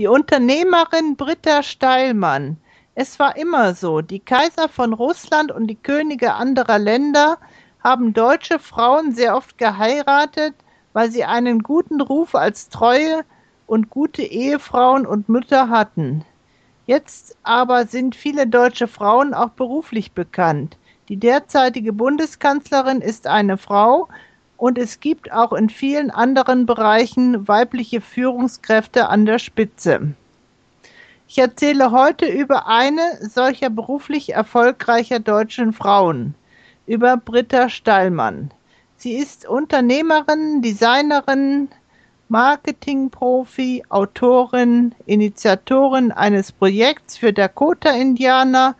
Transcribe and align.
Die 0.00 0.06
Unternehmerin 0.06 1.14
Britta 1.14 1.62
Steilmann. 1.62 2.56
Es 2.94 3.18
war 3.18 3.36
immer 3.36 3.74
so, 3.74 4.00
die 4.00 4.18
Kaiser 4.20 4.70
von 4.70 4.94
Russland 4.94 5.52
und 5.52 5.66
die 5.66 5.74
Könige 5.74 6.32
anderer 6.32 6.78
Länder 6.78 7.36
haben 7.84 8.14
deutsche 8.14 8.58
Frauen 8.58 9.12
sehr 9.12 9.36
oft 9.36 9.58
geheiratet, 9.58 10.54
weil 10.94 11.10
sie 11.10 11.24
einen 11.24 11.62
guten 11.62 12.00
Ruf 12.00 12.34
als 12.34 12.70
treue 12.70 13.26
und 13.66 13.90
gute 13.90 14.22
Ehefrauen 14.22 15.04
und 15.04 15.28
Mütter 15.28 15.68
hatten. 15.68 16.24
Jetzt 16.86 17.36
aber 17.42 17.84
sind 17.84 18.16
viele 18.16 18.46
deutsche 18.46 18.88
Frauen 18.88 19.34
auch 19.34 19.50
beruflich 19.50 20.12
bekannt. 20.12 20.78
Die 21.10 21.18
derzeitige 21.18 21.92
Bundeskanzlerin 21.92 23.02
ist 23.02 23.26
eine 23.26 23.58
Frau 23.58 24.08
und 24.60 24.76
es 24.76 25.00
gibt 25.00 25.32
auch 25.32 25.54
in 25.54 25.70
vielen 25.70 26.10
anderen 26.10 26.66
Bereichen 26.66 27.48
weibliche 27.48 28.02
Führungskräfte 28.02 29.08
an 29.08 29.24
der 29.24 29.38
Spitze. 29.38 30.12
Ich 31.26 31.38
erzähle 31.38 31.92
heute 31.92 32.26
über 32.26 32.66
eine 32.66 33.00
solcher 33.22 33.70
beruflich 33.70 34.34
erfolgreicher 34.34 35.18
deutschen 35.18 35.72
Frauen, 35.72 36.34
über 36.86 37.16
Britta 37.16 37.70
Stallmann. 37.70 38.50
Sie 38.96 39.14
ist 39.14 39.48
Unternehmerin, 39.48 40.60
Designerin, 40.60 41.68
Marketingprofi, 42.28 43.84
Autorin, 43.88 44.94
Initiatorin 45.06 46.12
eines 46.12 46.52
Projekts 46.52 47.16
für 47.16 47.32
Dakota-Indianer, 47.32 48.74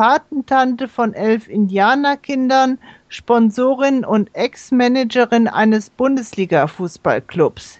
Patentante 0.00 0.88
von 0.88 1.12
elf 1.12 1.46
Indianerkindern, 1.46 2.78
Sponsorin 3.10 4.02
und 4.02 4.34
Ex-Managerin 4.34 5.46
eines 5.46 5.90
Bundesliga-Fußballclubs. 5.90 7.78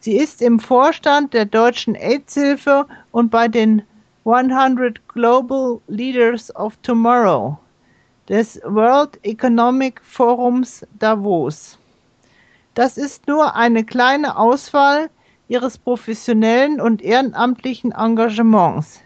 Sie 0.00 0.16
ist 0.16 0.42
im 0.42 0.58
Vorstand 0.58 1.34
der 1.34 1.44
Deutschen 1.44 1.94
AIDS-Hilfe 1.94 2.86
und 3.12 3.30
bei 3.30 3.46
den 3.46 3.82
100 4.24 5.06
Global 5.06 5.78
Leaders 5.86 6.52
of 6.56 6.76
Tomorrow 6.82 7.56
des 8.28 8.60
World 8.64 9.16
Economic 9.22 10.00
Forums 10.02 10.84
Davos. 10.98 11.78
Das 12.74 12.98
ist 12.98 13.28
nur 13.28 13.54
eine 13.54 13.84
kleine 13.84 14.36
Auswahl 14.36 15.08
ihres 15.46 15.78
professionellen 15.78 16.80
und 16.80 17.02
ehrenamtlichen 17.02 17.92
Engagements. 17.92 19.00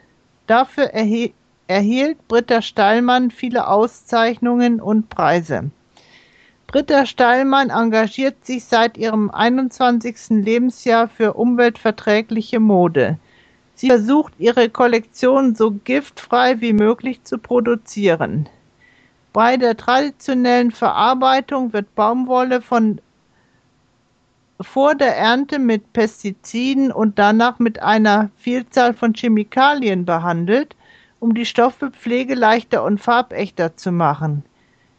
Dafür 0.46 0.84
erhe 0.84 1.32
erhielt 1.70 2.26
Britta 2.26 2.62
Steilmann 2.62 3.30
viele 3.30 3.68
Auszeichnungen 3.68 4.80
und 4.80 5.08
Preise. 5.08 5.70
Britta 6.66 7.06
Steilmann 7.06 7.70
engagiert 7.70 8.44
sich 8.44 8.64
seit 8.64 8.98
ihrem 8.98 9.30
21. 9.30 10.30
Lebensjahr 10.30 11.08
für 11.08 11.34
umweltverträgliche 11.34 12.58
Mode. 12.58 13.18
Sie 13.76 13.86
versucht, 13.86 14.32
ihre 14.38 14.68
Kollektion 14.68 15.54
so 15.54 15.70
giftfrei 15.70 16.60
wie 16.60 16.72
möglich 16.72 17.22
zu 17.22 17.38
produzieren. 17.38 18.48
Bei 19.32 19.56
der 19.56 19.76
traditionellen 19.76 20.72
Verarbeitung 20.72 21.72
wird 21.72 21.94
Baumwolle 21.94 22.62
von 22.62 23.00
vor 24.60 24.96
der 24.96 25.16
Ernte 25.16 25.60
mit 25.60 25.92
Pestiziden 25.92 26.90
und 26.90 27.18
danach 27.20 27.60
mit 27.60 27.80
einer 27.80 28.30
Vielzahl 28.38 28.92
von 28.92 29.14
Chemikalien 29.14 30.04
behandelt, 30.04 30.74
um 31.20 31.34
die 31.34 31.46
Stoffe 31.46 31.90
pflegeleichter 31.90 32.82
und 32.82 33.00
farbechter 33.00 33.76
zu 33.76 33.92
machen. 33.92 34.42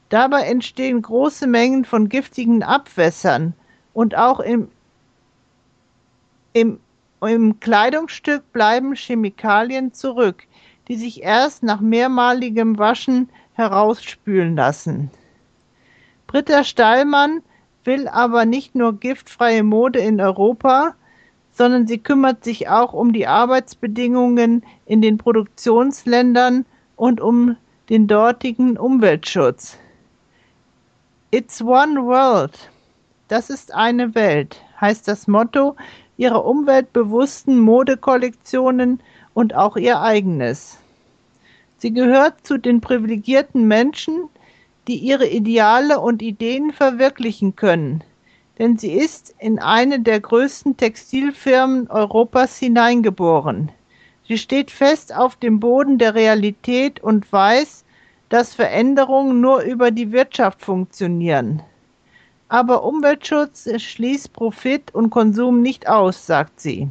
Dabei 0.10 0.44
entstehen 0.44 1.02
große 1.02 1.48
Mengen 1.48 1.84
von 1.84 2.10
giftigen 2.10 2.64
Abwässern 2.64 3.54
und 3.94 4.16
auch 4.18 4.40
im, 4.40 4.70
im, 6.54 6.80
im 7.22 7.60
Kleidungsstück 7.60 8.52
bleiben 8.54 8.96
Chemikalien 8.96 9.94
zurück, 9.94 10.44
die 10.88 10.96
sich 10.96 11.24
erst 11.24 11.64
nach 11.64 11.82
mehrmaligem 11.82 12.78
Waschen 12.78 13.30
herausspülen 13.54 14.56
lassen. 14.56 15.10
Britta 16.28 16.64
Stallmann 16.64 17.42
will 17.84 18.08
aber 18.08 18.46
nicht 18.46 18.76
nur 18.76 19.00
giftfreie 19.00 19.64
Mode 19.64 20.00
in 20.00 20.22
Europa, 20.22 20.96
sondern 21.54 21.88
sie 21.88 21.98
kümmert 21.98 22.44
sich 22.44 22.70
auch 22.70 22.94
um 22.94 23.14
die 23.14 23.28
Arbeitsbedingungen 23.28 24.64
in 24.86 25.02
den 25.02 25.18
Produktionsländern 25.18 26.66
und 26.96 27.22
um 27.22 27.58
den 27.90 28.08
dortigen 28.08 28.78
Umweltschutz. 28.78 29.78
It's 31.32 31.62
one 31.62 32.04
world. 32.04 32.70
Das 33.28 33.50
ist 33.50 33.74
eine 33.74 34.16
Welt, 34.16 34.62
heißt 34.80 35.08
das 35.08 35.28
Motto 35.28 35.76
ihrer 36.18 36.46
umweltbewussten 36.46 37.60
Modekollektionen 37.60 39.02
und 39.34 39.56
auch 39.56 39.78
ihr 39.78 40.02
eigenes. 40.02 40.78
Sie 41.78 41.94
gehört 41.94 42.46
zu 42.46 42.58
den 42.58 42.80
privilegierten 42.80 43.68
Menschen, 43.68 44.30
die 44.88 44.98
ihre 44.98 45.28
Ideale 45.28 46.00
und 46.00 46.22
Ideen 46.22 46.72
verwirklichen 46.74 47.56
können, 47.56 48.04
denn 48.62 48.78
sie 48.78 48.92
ist 48.92 49.34
in 49.40 49.58
eine 49.58 50.02
der 50.02 50.20
größten 50.20 50.78
Textilfirmen 50.78 51.90
Europas 51.90 52.60
hineingeboren. 52.60 53.72
Sie 54.28 54.38
steht 54.38 54.70
fest 54.70 55.16
auf 55.16 55.36
dem 55.36 55.60
Boden 55.60 55.98
der 55.98 56.14
Realität 56.14 57.00
und 57.00 57.32
weiß, 57.34 57.84
dass 58.30 58.54
Veränderungen 58.54 59.42
nur 59.42 59.62
über 59.62 59.90
die 59.90 60.12
Wirtschaft 60.12 60.62
funktionieren. 60.62 61.64
Aber 62.50 62.84
Umweltschutz 62.84 63.68
schließt 63.82 64.32
Profit 64.32 64.94
und 64.94 65.10
Konsum 65.10 65.64
nicht 65.64 65.90
aus, 65.90 66.28
sagt 66.28 66.60
sie. 66.60 66.88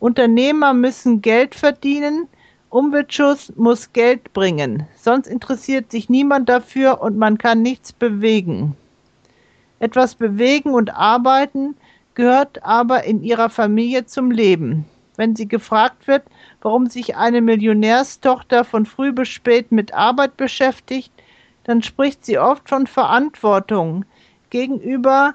Unternehmer 0.00 0.72
müssen 0.72 1.20
Geld 1.20 1.54
verdienen, 1.54 2.28
Umweltschutz 2.70 3.52
muss 3.56 3.92
Geld 3.92 4.32
bringen, 4.32 4.86
sonst 4.96 5.26
interessiert 5.26 5.92
sich 5.92 6.08
niemand 6.08 6.48
dafür 6.48 7.02
und 7.02 7.18
man 7.18 7.36
kann 7.36 7.60
nichts 7.60 7.92
bewegen. 7.92 8.74
Etwas 9.80 10.14
bewegen 10.14 10.70
und 10.70 10.94
arbeiten 10.94 11.76
gehört 12.14 12.64
aber 12.64 13.04
in 13.04 13.22
ihrer 13.22 13.48
Familie 13.48 14.06
zum 14.06 14.30
Leben. 14.30 14.84
Wenn 15.16 15.36
sie 15.36 15.48
gefragt 15.48 16.06
wird, 16.06 16.24
warum 16.62 16.86
sich 16.86 17.16
eine 17.16 17.40
Millionärstochter 17.40 18.64
von 18.64 18.86
früh 18.86 19.12
bis 19.12 19.28
spät 19.28 19.72
mit 19.72 19.94
Arbeit 19.94 20.36
beschäftigt, 20.36 21.12
dann 21.64 21.82
spricht 21.82 22.24
sie 22.24 22.38
oft 22.38 22.68
von 22.68 22.86
Verantwortung 22.86 24.04
gegenüber 24.50 25.34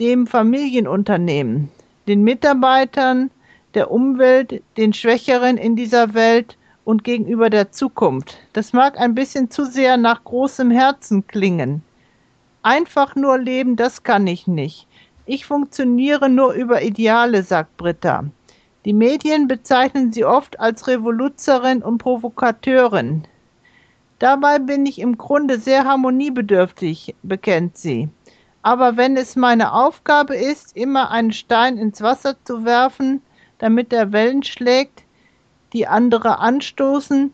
dem 0.00 0.26
Familienunternehmen, 0.26 1.70
den 2.06 2.22
Mitarbeitern, 2.22 3.30
der 3.74 3.90
Umwelt, 3.90 4.62
den 4.76 4.92
Schwächeren 4.92 5.56
in 5.56 5.76
dieser 5.76 6.14
Welt 6.14 6.56
und 6.84 7.04
gegenüber 7.04 7.50
der 7.50 7.72
Zukunft. 7.72 8.38
Das 8.52 8.72
mag 8.72 8.98
ein 8.98 9.14
bisschen 9.14 9.50
zu 9.50 9.64
sehr 9.64 9.96
nach 9.96 10.24
großem 10.24 10.70
Herzen 10.70 11.26
klingen. 11.26 11.82
Einfach 12.62 13.16
nur 13.16 13.38
leben, 13.38 13.74
das 13.74 14.04
kann 14.04 14.26
ich 14.28 14.46
nicht. 14.46 14.86
Ich 15.26 15.46
funktioniere 15.46 16.28
nur 16.28 16.52
über 16.52 16.82
Ideale, 16.82 17.42
sagt 17.42 17.76
Britta. 17.76 18.24
Die 18.84 18.92
Medien 18.92 19.48
bezeichnen 19.48 20.12
sie 20.12 20.24
oft 20.24 20.60
als 20.60 20.86
Revoluzerin 20.86 21.82
und 21.82 21.98
Provokateurin. 21.98 23.24
Dabei 24.20 24.60
bin 24.60 24.86
ich 24.86 25.00
im 25.00 25.18
Grunde 25.18 25.58
sehr 25.58 25.84
harmoniebedürftig, 25.84 27.16
bekennt 27.24 27.76
sie. 27.76 28.08
Aber 28.62 28.96
wenn 28.96 29.16
es 29.16 29.34
meine 29.34 29.72
Aufgabe 29.72 30.36
ist, 30.36 30.76
immer 30.76 31.10
einen 31.10 31.32
Stein 31.32 31.78
ins 31.78 32.00
Wasser 32.00 32.36
zu 32.44 32.64
werfen, 32.64 33.22
damit 33.58 33.92
er 33.92 34.12
Wellen 34.12 34.44
schlägt, 34.44 35.02
die 35.72 35.88
andere 35.88 36.38
anstoßen, 36.38 37.32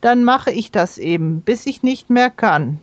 dann 0.00 0.24
mache 0.24 0.50
ich 0.50 0.70
das 0.70 0.96
eben, 0.96 1.42
bis 1.42 1.66
ich 1.66 1.82
nicht 1.82 2.08
mehr 2.08 2.30
kann. 2.30 2.80